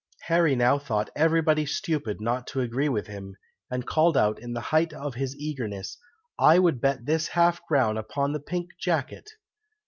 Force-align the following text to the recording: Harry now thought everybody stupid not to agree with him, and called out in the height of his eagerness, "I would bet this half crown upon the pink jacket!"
Harry 0.21 0.55
now 0.55 0.79
thought 0.79 1.11
everybody 1.15 1.63
stupid 1.63 2.19
not 2.19 2.47
to 2.47 2.59
agree 2.59 2.89
with 2.89 3.05
him, 3.05 3.35
and 3.69 3.85
called 3.85 4.17
out 4.17 4.39
in 4.41 4.53
the 4.53 4.59
height 4.73 4.93
of 4.93 5.13
his 5.13 5.35
eagerness, 5.37 5.95
"I 6.39 6.57
would 6.57 6.81
bet 6.81 7.05
this 7.05 7.27
half 7.27 7.61
crown 7.67 7.99
upon 7.99 8.33
the 8.33 8.39
pink 8.39 8.71
jacket!" 8.79 9.29